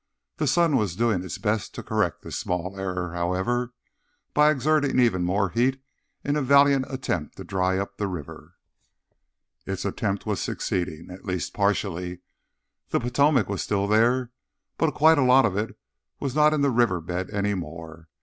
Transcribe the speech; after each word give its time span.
The 0.37 0.47
sun 0.47 0.77
was 0.77 0.95
doing 0.95 1.23
its 1.23 1.37
best 1.37 1.75
to 1.75 1.83
correct 1.83 2.23
this 2.23 2.35
small 2.35 2.75
error, 2.79 3.13
however, 3.13 3.71
by 4.33 4.49
exerting 4.49 4.97
even 4.99 5.23
more 5.23 5.49
heat 5.51 5.79
in 6.23 6.35
a 6.35 6.41
valiant 6.41 6.85
attempt 6.89 7.37
to 7.37 7.43
dry 7.43 7.77
up 7.77 7.97
the 7.97 8.07
river. 8.07 8.55
Its 9.67 9.85
attempt 9.85 10.25
was 10.25 10.39
succeeding, 10.39 11.11
at 11.11 11.23
least 11.25 11.53
partially. 11.53 12.21
The 12.89 12.99
Potomac 12.99 13.47
was 13.47 13.61
still 13.61 13.85
there, 13.85 14.31
but 14.79 14.89
quite 14.95 15.19
a 15.19 15.23
lot 15.23 15.45
of 15.45 15.55
it 15.55 15.77
was 16.19 16.33
not 16.33 16.51
in 16.51 16.61
the 16.61 16.71
river 16.71 16.99
bed 16.99 17.29
any 17.29 17.53
more. 17.53 18.07